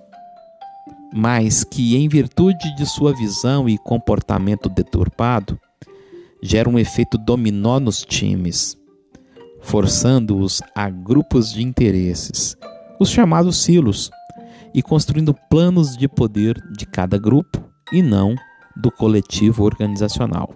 mas 1.14 1.64
que, 1.64 1.96
em 1.96 2.10
virtude 2.10 2.76
de 2.76 2.86
sua 2.86 3.14
visão 3.14 3.70
e 3.70 3.78
comportamento 3.78 4.68
deturpado, 4.68 5.58
gera 6.42 6.70
um 6.70 6.78
efeito 6.78 7.18
dominó 7.18 7.80
nos 7.80 8.04
times, 8.04 8.78
forçando-os 9.62 10.62
a 10.76 10.90
grupos 10.90 11.52
de 11.52 11.64
interesses, 11.64 12.56
os 13.00 13.10
chamados 13.10 13.58
silos, 13.58 14.10
e 14.74 14.82
construindo 14.82 15.36
planos 15.50 15.98
de 15.98 16.08
poder 16.08 16.62
de 16.72 16.86
cada 16.86 17.18
grupo 17.18 17.64
e 17.92 18.02
não 18.02 18.36
do 18.76 18.92
coletivo 18.92 19.64
organizacional. 19.64 20.54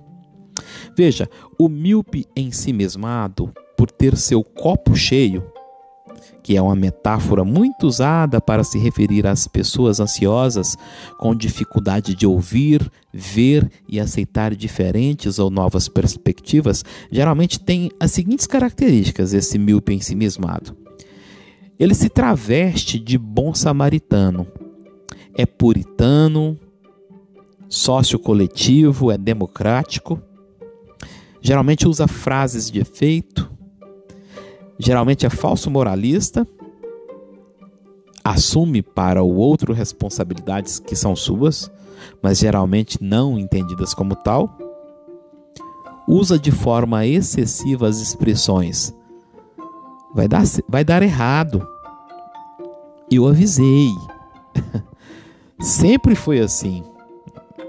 Veja, 0.96 1.28
o 1.58 1.68
míope 1.68 2.26
em 2.36 2.52
si 2.52 2.72
mesmado, 2.72 3.52
por 3.78 3.90
ter 3.90 4.16
seu 4.16 4.44
copo 4.44 4.96
cheio, 4.96 5.51
que 6.44 6.58
é 6.58 6.62
uma 6.62 6.76
metáfora 6.76 7.44
muito 7.44 7.86
usada 7.88 8.42
para 8.42 8.64
se 8.64 8.80
referir 8.80 9.28
às 9.28 9.48
pessoas 9.48 10.00
ansiosas 10.00 10.78
com 11.20 11.36
dificuldade 11.36 12.16
de 12.16 12.26
ouvir, 12.26 12.92
ver 13.14 13.70
e 13.88 14.00
aceitar 14.00 14.56
diferentes 14.56 15.40
ou 15.40 15.50
novas 15.50 15.88
perspectivas, 15.88 16.84
geralmente 17.12 17.60
tem 17.60 17.92
as 18.00 18.12
seguintes 18.12 18.48
características 18.48 19.34
esse 19.34 19.58
míope 19.58 19.94
ensimismado. 19.94 20.76
Ele 21.80 21.94
se 21.94 22.10
traveste 22.10 23.00
de 23.00 23.18
bom 23.18 23.54
samaritano, 23.54 24.48
é 25.36 25.46
puritano, 25.46 26.58
sócio 27.68 28.20
coletivo, 28.20 29.12
é 29.12 29.18
democrático, 29.18 30.22
geralmente 31.42 31.88
usa 31.88 32.08
frases 32.08 32.70
de 32.70 32.80
efeito, 32.80 33.51
geralmente 34.84 35.26
é 35.26 35.30
falso 35.30 35.70
moralista, 35.70 36.48
assume 38.24 38.82
para 38.82 39.24
o 39.24 39.36
outro 39.36 39.74
responsabilidades 39.74 40.80
que 40.80 40.96
são 40.96 41.16
suas, 41.16 41.72
mas 42.22 42.40
geralmente 42.40 42.98
não 43.02 43.38
entendidas 43.38 43.94
como 43.94 44.16
tal, 44.16 44.58
usa 46.08 46.38
de 46.38 46.52
forma 46.52 47.06
excessiva 47.06 47.88
as 47.88 48.00
expressões 48.00 48.94
vai 50.14 50.28
dar, 50.28 50.44
vai 50.68 50.84
dar 50.84 51.02
errado. 51.02 51.68
Eu 53.10 53.28
avisei. 53.28 53.94
Sempre 55.60 56.16
foi 56.16 56.40
assim. 56.40 56.84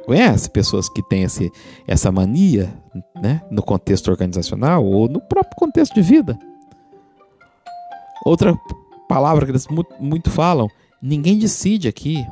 Conhece 0.06 0.50
pessoas 0.50 0.88
que 0.88 1.02
têm 1.02 1.22
esse, 1.22 1.50
essa 1.86 2.10
mania 2.10 2.72
né, 3.20 3.42
no 3.50 3.62
contexto 3.62 4.08
organizacional 4.10 4.84
ou 4.84 5.08
no 5.08 5.20
próprio 5.20 5.56
contexto 5.56 5.94
de 5.94 6.02
vida? 6.02 6.38
Outra 8.24 8.58
palavra 9.08 9.44
que 9.44 9.52
eles 9.52 9.66
muito, 10.00 10.30
falam: 10.30 10.68
ninguém 11.00 11.38
decide 11.38 11.88
aqui. 11.88 12.24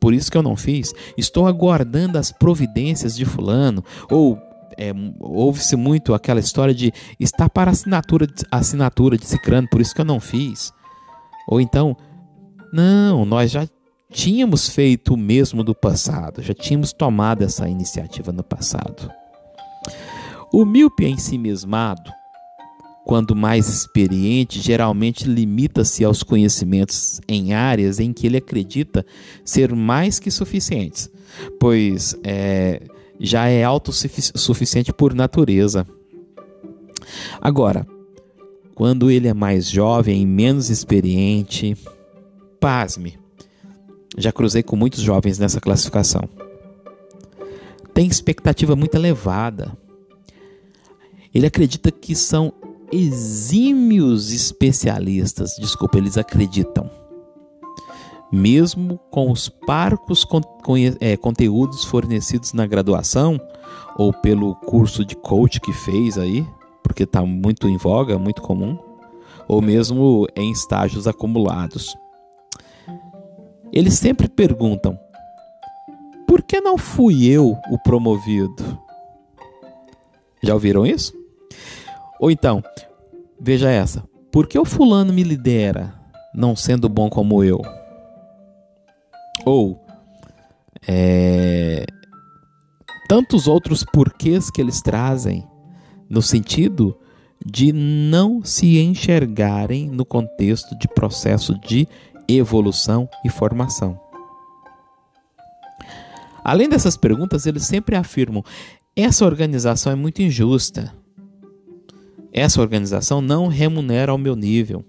Por 0.00 0.14
isso 0.14 0.30
que 0.30 0.36
eu 0.36 0.42
não 0.42 0.56
fiz. 0.56 0.94
Estou 1.16 1.46
aguardando 1.46 2.18
as 2.18 2.32
providências 2.32 3.14
de 3.14 3.26
Fulano. 3.26 3.84
Ou 4.10 4.38
é, 4.78 4.92
ouve-se 5.20 5.76
muito 5.76 6.14
aquela 6.14 6.40
história 6.40 6.74
de 6.74 6.90
estar 7.18 7.50
para 7.50 7.70
assinatura, 7.70 8.26
assinatura 8.50 9.18
de 9.18 9.26
Cicrano, 9.26 9.68
por 9.68 9.80
isso 9.80 9.94
que 9.94 10.00
eu 10.00 10.06
não 10.06 10.18
fiz. 10.18 10.72
Ou 11.46 11.60
então, 11.60 11.94
não, 12.72 13.26
nós 13.26 13.50
já 13.50 13.68
tínhamos 14.10 14.70
feito 14.70 15.14
o 15.14 15.18
mesmo 15.18 15.62
do 15.62 15.74
passado, 15.74 16.42
já 16.42 16.54
tínhamos 16.54 16.92
tomado 16.92 17.42
essa 17.42 17.68
iniciativa 17.68 18.32
no 18.32 18.42
passado. 18.42 19.10
O 20.52 20.64
míope 20.64 21.04
em 21.04 21.18
si 21.18 21.36
mesmado 21.36 22.10
quando 23.04 23.34
mais 23.34 23.68
experiente, 23.68 24.60
geralmente 24.60 25.24
limita-se 25.24 26.04
aos 26.04 26.22
conhecimentos 26.22 27.20
em 27.26 27.54
áreas 27.54 27.98
em 27.98 28.12
que 28.12 28.26
ele 28.26 28.36
acredita 28.36 29.04
ser 29.44 29.74
mais 29.74 30.18
que 30.18 30.30
suficientes, 30.30 31.10
pois 31.58 32.14
é, 32.22 32.82
já 33.18 33.46
é 33.46 33.64
autossuficiente 33.64 34.92
por 34.92 35.14
natureza. 35.14 35.86
Agora, 37.40 37.86
quando 38.74 39.10
ele 39.10 39.28
é 39.28 39.34
mais 39.34 39.68
jovem 39.68 40.22
e 40.22 40.26
menos 40.26 40.70
experiente, 40.70 41.76
pasme, 42.58 43.18
já 44.16 44.30
cruzei 44.32 44.62
com 44.62 44.76
muitos 44.76 45.00
jovens 45.00 45.38
nessa 45.38 45.60
classificação. 45.60 46.28
Tem 47.92 48.06
expectativa 48.06 48.76
muito 48.76 48.94
elevada. 48.94 49.76
Ele 51.34 51.46
acredita 51.46 51.90
que 51.90 52.14
são 52.14 52.52
exímios 52.92 54.32
especialistas, 54.32 55.56
desculpa, 55.58 55.98
eles 55.98 56.18
acreditam. 56.18 56.90
Mesmo 58.32 58.98
com 59.10 59.30
os 59.30 59.48
parcos 59.48 60.24
con 60.24 60.40
é, 61.00 61.16
conteúdos 61.16 61.84
fornecidos 61.84 62.52
na 62.52 62.66
graduação 62.66 63.40
ou 63.96 64.12
pelo 64.12 64.54
curso 64.54 65.04
de 65.04 65.16
coach 65.16 65.60
que 65.60 65.72
fez 65.72 66.16
aí, 66.16 66.46
porque 66.82 67.02
está 67.02 67.22
muito 67.22 67.68
em 67.68 67.76
voga, 67.76 68.18
muito 68.18 68.40
comum, 68.40 68.78
ou 69.48 69.60
mesmo 69.60 70.28
em 70.36 70.52
estágios 70.52 71.08
acumulados. 71.08 71.96
Eles 73.72 73.94
sempre 73.94 74.28
perguntam: 74.28 74.98
por 76.26 76.42
que 76.42 76.60
não 76.60 76.78
fui 76.78 77.26
eu 77.26 77.56
o 77.70 77.78
promovido? 77.82 78.78
Já 80.42 80.54
ouviram 80.54 80.86
isso? 80.86 81.19
Ou 82.20 82.30
então, 82.30 82.62
veja 83.40 83.70
essa: 83.70 84.04
por 84.30 84.46
que 84.46 84.58
o 84.58 84.64
fulano 84.64 85.12
me 85.12 85.22
lidera, 85.22 85.94
não 86.34 86.54
sendo 86.54 86.88
bom 86.88 87.08
como 87.08 87.42
eu? 87.42 87.60
Ou, 89.46 89.82
é, 90.86 91.86
tantos 93.08 93.48
outros 93.48 93.82
porquês 93.82 94.50
que 94.50 94.60
eles 94.60 94.82
trazem, 94.82 95.48
no 96.10 96.20
sentido 96.20 96.96
de 97.44 97.72
não 97.72 98.44
se 98.44 98.78
enxergarem 98.78 99.88
no 99.88 100.04
contexto 100.04 100.78
de 100.78 100.86
processo 100.86 101.58
de 101.58 101.88
evolução 102.28 103.08
e 103.24 103.30
formação. 103.30 103.98
Além 106.44 106.68
dessas 106.68 106.98
perguntas, 106.98 107.46
eles 107.46 107.64
sempre 107.64 107.96
afirmam: 107.96 108.44
essa 108.94 109.24
organização 109.24 109.90
é 109.90 109.96
muito 109.96 110.20
injusta. 110.20 110.99
Essa 112.32 112.60
organização 112.60 113.20
não 113.20 113.48
remunera 113.48 114.12
ao 114.12 114.18
meu 114.18 114.36
nível. 114.36 114.84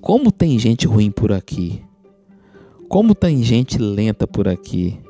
Como 0.00 0.30
tem 0.30 0.58
gente 0.58 0.86
ruim 0.86 1.10
por 1.10 1.32
aqui? 1.32 1.82
Como 2.88 3.14
tem 3.14 3.42
gente 3.42 3.78
lenta 3.78 4.26
por 4.26 4.46
aqui? 4.46 5.00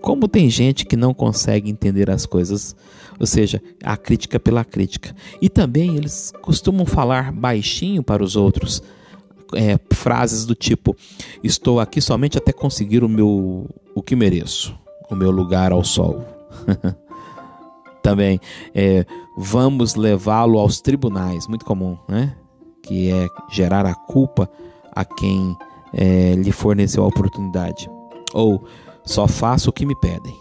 Como 0.00 0.28
tem 0.28 0.50
gente 0.50 0.84
que 0.84 0.96
não 0.96 1.14
consegue 1.14 1.70
entender 1.70 2.10
as 2.10 2.26
coisas, 2.26 2.76
ou 3.18 3.26
seja, 3.26 3.62
a 3.82 3.96
crítica 3.96 4.38
pela 4.38 4.64
crítica. 4.64 5.14
E 5.40 5.48
também 5.48 5.96
eles 5.96 6.30
costumam 6.42 6.84
falar 6.84 7.32
baixinho 7.32 8.02
para 8.02 8.22
os 8.22 8.36
outros, 8.36 8.82
é, 9.54 9.78
frases 9.92 10.44
do 10.44 10.54
tipo: 10.54 10.94
Estou 11.42 11.80
aqui 11.80 12.00
somente 12.00 12.36
até 12.38 12.52
conseguir 12.52 13.02
o 13.02 13.08
meu 13.08 13.68
o 13.94 14.02
que 14.02 14.14
mereço, 14.14 14.78
o 15.10 15.14
meu 15.14 15.30
lugar 15.30 15.72
ao 15.72 15.82
sol. 15.82 16.24
também 18.04 18.38
é, 18.74 19.06
vamos 19.34 19.94
levá-lo 19.94 20.58
aos 20.58 20.78
tribunais, 20.78 21.48
muito 21.48 21.64
comum, 21.64 21.96
né? 22.06 22.36
Que 22.82 23.10
é 23.10 23.28
gerar 23.50 23.86
a 23.86 23.94
culpa 23.94 24.48
a 24.94 25.06
quem 25.06 25.56
é, 25.94 26.34
lhe 26.34 26.52
forneceu 26.52 27.02
a 27.02 27.06
oportunidade. 27.06 27.90
Ou 28.34 28.62
só 29.06 29.26
faço 29.26 29.70
o 29.70 29.72
que 29.72 29.86
me 29.86 29.98
pedem. 29.98 30.36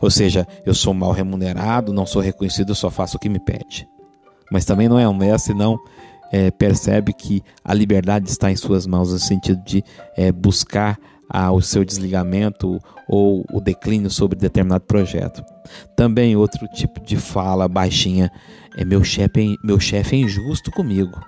Ou 0.00 0.10
seja, 0.10 0.46
eu 0.64 0.74
sou 0.74 0.94
mal 0.94 1.10
remunerado, 1.10 1.92
não 1.92 2.06
sou 2.06 2.22
reconhecido, 2.22 2.70
eu 2.70 2.76
só 2.76 2.88
faço 2.88 3.16
o 3.16 3.20
que 3.20 3.28
me 3.28 3.40
pede. 3.40 3.88
Mas 4.52 4.64
também 4.64 4.88
não 4.88 4.98
é 4.98 5.08
honesto, 5.08 5.52
não 5.54 5.76
é, 6.30 6.52
percebe 6.52 7.12
que 7.12 7.42
a 7.64 7.74
liberdade 7.74 8.30
está 8.30 8.48
em 8.48 8.56
suas 8.56 8.86
mãos, 8.86 9.12
no 9.12 9.18
sentido 9.18 9.60
de 9.64 9.82
é, 10.16 10.30
buscar 10.30 10.96
ah, 11.30 11.52
o 11.52 11.62
seu 11.62 11.84
desligamento 11.84 12.80
ou 13.08 13.46
o 13.52 13.60
declínio 13.60 14.10
sobre 14.10 14.36
determinado 14.36 14.84
projeto. 14.84 15.44
Também 15.96 16.36
outro 16.36 16.66
tipo 16.68 17.00
de 17.00 17.16
fala 17.16 17.68
baixinha 17.68 18.30
é 18.76 18.84
meu 18.84 19.04
chefe 19.04 19.56
meu 19.62 19.78
chefe 19.78 20.16
é 20.16 20.18
injusto 20.20 20.72
comigo. 20.72 21.20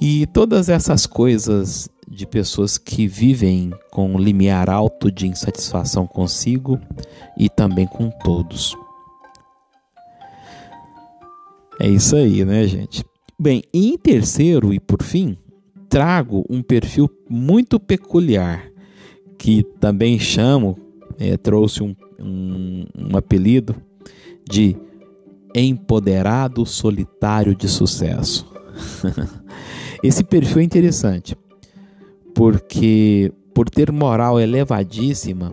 E 0.00 0.26
todas 0.26 0.68
essas 0.68 1.06
coisas 1.06 1.88
de 2.08 2.26
pessoas 2.26 2.78
que 2.78 3.06
vivem 3.06 3.72
com 3.90 4.14
um 4.14 4.18
limiar 4.18 4.70
alto 4.70 5.10
de 5.10 5.26
insatisfação 5.26 6.06
consigo 6.06 6.78
e 7.36 7.48
também 7.48 7.86
com 7.86 8.10
todos. 8.10 8.76
É 11.80 11.88
isso 11.88 12.14
aí, 12.14 12.44
né, 12.44 12.66
gente? 12.66 13.04
Bem, 13.38 13.62
em 13.72 13.98
terceiro 13.98 14.72
e 14.72 14.78
por 14.78 15.02
fim, 15.02 15.36
trago 15.94 16.44
um 16.50 16.60
perfil 16.60 17.08
muito 17.30 17.78
peculiar, 17.78 18.68
que 19.38 19.62
também 19.78 20.18
chamo, 20.18 20.76
é, 21.20 21.36
trouxe 21.36 21.84
um, 21.84 21.94
um, 22.18 22.84
um 22.98 23.16
apelido 23.16 23.76
de 24.44 24.76
empoderado 25.54 26.66
solitário 26.66 27.54
de 27.54 27.68
sucesso. 27.68 28.44
Esse 30.02 30.24
perfil 30.24 30.62
é 30.62 30.64
interessante, 30.64 31.36
porque 32.34 33.32
por 33.54 33.70
ter 33.70 33.92
moral 33.92 34.40
elevadíssima, 34.40 35.52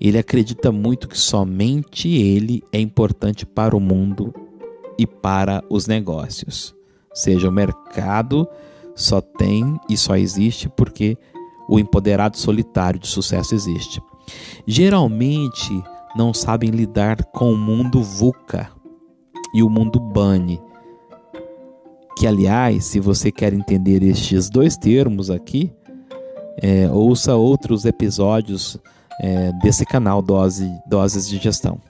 ele 0.00 0.18
acredita 0.18 0.72
muito 0.72 1.06
que 1.06 1.16
somente 1.16 2.08
ele 2.08 2.60
é 2.72 2.80
importante 2.80 3.46
para 3.46 3.76
o 3.76 3.78
mundo 3.78 4.34
e 4.98 5.06
para 5.06 5.62
os 5.70 5.86
negócios, 5.86 6.74
seja 7.14 7.48
o 7.48 7.52
mercado 7.52 8.48
só 8.94 9.20
tem 9.20 9.78
e 9.88 9.96
só 9.96 10.16
existe 10.16 10.68
porque 10.68 11.16
o 11.68 11.78
empoderado 11.78 12.36
solitário 12.36 13.00
de 13.00 13.08
sucesso 13.08 13.54
existe. 13.54 14.02
Geralmente 14.66 15.82
não 16.16 16.32
sabem 16.32 16.70
lidar 16.70 17.24
com 17.24 17.52
o 17.52 17.56
mundo 17.56 18.02
VUCA 18.02 18.70
e 19.54 19.62
o 19.62 19.68
mundo 19.68 19.98
BANI. 19.98 20.60
Que, 22.16 22.26
aliás, 22.26 22.84
se 22.84 23.00
você 23.00 23.32
quer 23.32 23.52
entender 23.52 24.02
estes 24.02 24.48
dois 24.48 24.76
termos 24.76 25.30
aqui, 25.30 25.72
é, 26.62 26.88
ouça 26.88 27.34
outros 27.34 27.84
episódios 27.84 28.78
é, 29.20 29.52
desse 29.62 29.84
canal 29.84 30.22
Dose, 30.22 30.70
Doses 30.86 31.28
de 31.28 31.38
Gestão. 31.38 31.80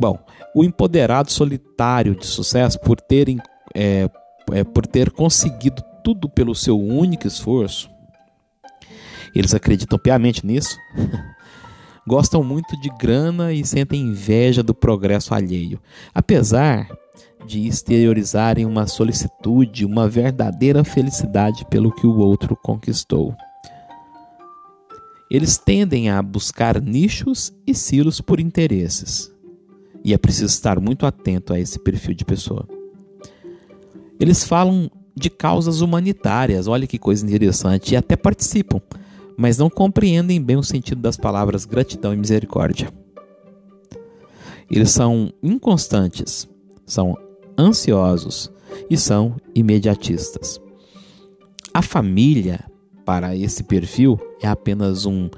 Bom, 0.00 0.18
o 0.54 0.64
empoderado 0.64 1.30
solitário 1.30 2.14
de 2.14 2.26
sucesso, 2.26 2.78
por, 2.80 3.00
terem, 3.00 3.38
é, 3.74 4.08
é, 4.52 4.64
por 4.64 4.86
ter 4.86 5.10
conseguido 5.10 5.82
tudo 6.02 6.28
pelo 6.28 6.54
seu 6.54 6.78
único 6.78 7.26
esforço, 7.26 7.90
eles 9.34 9.54
acreditam 9.54 9.98
piamente 9.98 10.44
nisso, 10.46 10.76
gostam 12.06 12.42
muito 12.42 12.80
de 12.80 12.88
grana 12.98 13.52
e 13.52 13.64
sentem 13.64 14.00
inveja 14.00 14.62
do 14.62 14.74
progresso 14.74 15.34
alheio, 15.34 15.80
apesar 16.14 16.88
de 17.46 17.66
exteriorizarem 17.66 18.66
uma 18.66 18.86
solicitude, 18.86 19.84
uma 19.84 20.08
verdadeira 20.08 20.84
felicidade 20.84 21.64
pelo 21.66 21.92
que 21.92 22.06
o 22.06 22.18
outro 22.18 22.56
conquistou. 22.56 23.34
Eles 25.30 25.58
tendem 25.58 26.08
a 26.08 26.22
buscar 26.22 26.80
nichos 26.80 27.52
e 27.66 27.74
silos 27.74 28.20
por 28.20 28.40
interesses. 28.40 29.32
E 30.02 30.14
é 30.14 30.18
preciso 30.18 30.46
estar 30.46 30.80
muito 30.80 31.04
atento 31.04 31.52
a 31.52 31.60
esse 31.60 31.78
perfil 31.78 32.14
de 32.14 32.24
pessoa. 32.24 32.77
Eles 34.20 34.44
falam 34.44 34.90
de 35.14 35.28
causas 35.30 35.80
humanitárias, 35.80 36.66
olha 36.66 36.86
que 36.86 36.98
coisa 36.98 37.24
interessante, 37.24 37.92
e 37.92 37.96
até 37.96 38.16
participam, 38.16 38.80
mas 39.36 39.58
não 39.58 39.68
compreendem 39.68 40.40
bem 40.40 40.56
o 40.56 40.62
sentido 40.62 41.00
das 41.00 41.16
palavras 41.16 41.64
gratidão 41.64 42.14
e 42.14 42.16
misericórdia. 42.16 42.92
Eles 44.70 44.90
são 44.90 45.32
inconstantes, 45.42 46.48
são 46.86 47.16
ansiosos 47.58 48.50
e 48.90 48.96
são 48.96 49.36
imediatistas. 49.54 50.60
A 51.72 51.82
família, 51.82 52.64
para 53.04 53.34
esse 53.36 53.62
perfil, 53.62 54.18
é 54.42 54.48
apenas 54.48 55.06
um 55.06 55.30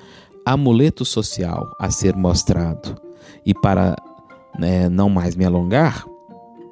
amuleto 0.45 1.05
social 1.05 1.71
a 1.79 1.91
ser 1.91 2.17
mostrado. 2.17 3.01
E 3.45 3.55
para 3.55 3.97
né, 4.59 4.89
não 4.89 5.09
mais 5.09 5.37
me 5.37 5.45
alongar, 5.45 6.05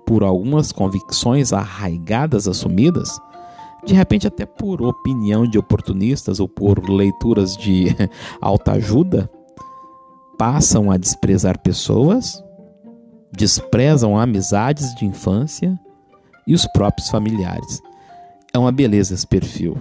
por 0.08 0.24
algumas 0.24 0.72
convicções 0.72 1.52
arraigadas 1.52 2.48
assumidas, 2.48 3.20
de 3.84 3.92
repente 3.92 4.26
até 4.26 4.46
por 4.46 4.80
opinião 4.80 5.46
de 5.46 5.58
oportunistas 5.58 6.40
ou 6.40 6.48
por 6.48 6.88
leituras 6.88 7.54
de 7.54 7.94
alta 8.40 8.72
ajuda, 8.72 9.30
passam 10.38 10.90
a 10.90 10.96
desprezar 10.96 11.58
pessoas, 11.58 12.42
desprezam 13.30 14.18
amizades 14.18 14.94
de 14.94 15.04
infância 15.04 15.78
e 16.46 16.54
os 16.54 16.64
próprios 16.68 17.10
familiares. 17.10 17.82
É 18.54 18.58
uma 18.58 18.72
beleza 18.72 19.12
esse 19.12 19.26
perfil. 19.26 19.76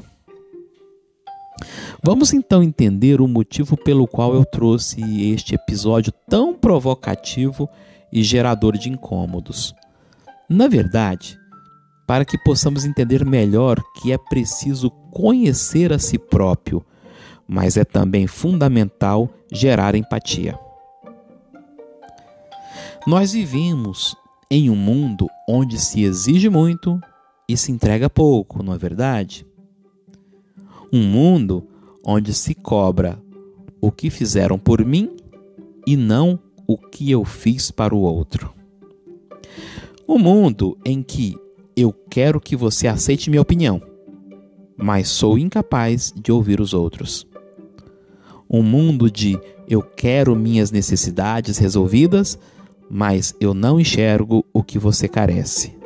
Vamos 2.04 2.34
então 2.34 2.62
entender 2.62 3.22
o 3.22 3.30
motivo 3.30 3.78
pelo 3.78 4.06
qual 4.06 4.34
eu 4.34 4.44
trouxe 4.44 5.00
este 5.32 5.56
episódio 5.56 6.12
tão 6.28 6.54
provocativo 6.54 7.70
e 8.12 8.22
gerador 8.22 8.78
de 8.78 8.90
incômodos. 8.90 9.74
Na 10.50 10.68
verdade, 10.70 11.38
para 12.08 12.24
que 12.24 12.38
possamos 12.38 12.86
entender 12.86 13.26
melhor 13.26 13.84
que 13.96 14.14
é 14.14 14.18
preciso 14.18 14.90
conhecer 15.12 15.92
a 15.92 16.00
si 16.00 16.18
próprio, 16.18 16.86
mas 17.46 17.76
é 17.76 17.84
também 17.84 18.28
fundamental 18.28 19.30
gerar 19.52 19.94
empatia. 19.94 20.58
Nós 23.06 23.34
vivemos 23.34 24.16
em 24.50 24.70
um 24.70 24.76
mundo 24.76 25.28
onde 25.50 25.78
se 25.78 26.04
exige 26.04 26.50
muito 26.50 27.00
e 27.48 27.58
se 27.58 27.72
entrega 27.72 28.10
pouco, 28.10 28.64
não 28.64 28.74
é 28.74 28.78
verdade? 28.78 29.46
Um 30.92 31.04
mundo 31.04 31.68
onde 32.06 32.34
se 32.34 32.56
cobra 32.56 33.22
o 33.82 33.92
que 33.92 34.10
fizeram 34.10 34.58
por 34.58 34.84
mim 34.86 35.16
e 35.86 35.98
não 35.98 36.40
o 36.66 36.78
que 36.78 37.12
eu 37.12 37.26
fiz 37.26 37.70
para 37.70 37.94
o 37.94 38.00
outro. 38.00 38.54
Um 40.08 40.18
mundo 40.18 40.78
em 40.86 41.04
que 41.04 41.38
eu 41.76 41.92
quero 41.92 42.40
que 42.40 42.56
você 42.56 42.88
aceite 42.88 43.30
minha 43.30 43.42
opinião, 43.42 43.82
mas 44.78 45.10
sou 45.10 45.38
incapaz 45.38 46.14
de 46.16 46.32
ouvir 46.32 46.62
os 46.62 46.74
outros. 46.74 47.28
Um 48.50 48.64
mundo 48.64 49.12
de 49.12 49.38
eu 49.68 49.82
quero 49.82 50.34
minhas 50.34 50.72
necessidades 50.72 51.58
resolvidas, 51.58 52.40
mas 52.90 53.36
eu 53.42 53.54
não 53.54 53.82
enxergo 53.82 54.46
o 54.54 54.64
que 54.64 54.80
você 54.80 55.10
carece. 55.10 55.78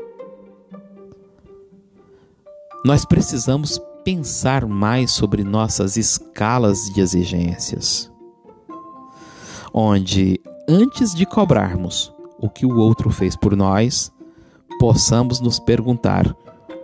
Nós 2.86 3.04
precisamos 3.04 3.82
pensar 4.04 4.68
mais 4.68 5.12
sobre 5.12 5.44
nossas 5.44 5.98
escalas 5.98 6.78
de 6.94 7.02
exigências, 7.02 8.12
onde 9.74 10.40
antes 10.70 11.16
de 11.16 11.26
cobrarmos 11.26 12.14
o 12.42 12.50
que 12.50 12.66
o 12.66 12.78
outro 12.78 13.10
fez 13.12 13.36
por 13.36 13.56
nós, 13.56 14.12
possamos 14.80 15.40
nos 15.40 15.60
perguntar 15.60 16.36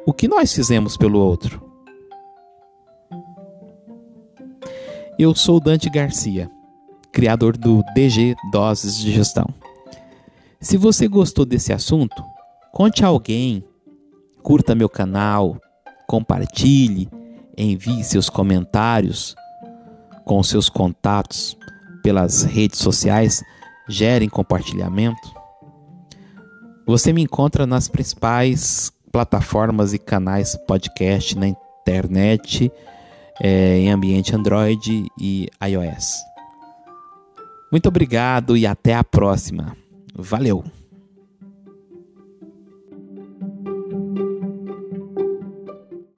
o 0.06 0.14
que 0.14 0.28
nós 0.28 0.54
fizemos 0.54 0.96
pelo 0.96 1.20
outro. 1.20 1.62
Eu 5.18 5.34
sou 5.36 5.60
Dante 5.60 5.90
Garcia, 5.90 6.50
criador 7.12 7.58
do 7.58 7.84
DG 7.96 8.36
Doses 8.52 8.98
de 8.98 9.12
Gestão. 9.12 9.48
Se 10.62 10.78
você 10.78 11.08
gostou 11.08 11.44
desse 11.44 11.74
assunto, 11.74 12.24
conte 12.72 13.04
a 13.04 13.08
alguém, 13.08 13.64
curta 14.44 14.76
meu 14.76 14.88
canal, 14.88 15.60
compartilhe, 16.08 17.10
envie 17.58 18.04
seus 18.04 18.30
comentários 18.30 19.36
com 20.24 20.42
seus 20.44 20.70
contatos 20.70 21.58
pelas 22.04 22.44
redes 22.44 22.80
sociais, 22.80 23.44
gerem 23.90 24.30
compartilhamento. 24.30 25.37
Você 26.88 27.12
me 27.12 27.22
encontra 27.22 27.68
nas 27.68 27.90
principais 27.90 28.90
plataformas 29.12 29.94
e 29.94 30.00
canais 30.00 30.56
podcast 30.66 31.38
na 31.38 31.50
internet, 31.50 32.72
é, 33.42 33.78
em 33.80 33.92
ambiente 33.92 34.34
Android 34.34 35.06
e 35.20 35.50
iOS. 35.62 36.16
Muito 37.70 37.90
obrigado 37.90 38.56
e 38.56 38.66
até 38.66 38.96
a 38.96 39.04
próxima. 39.04 39.76
Valeu! 40.16 40.64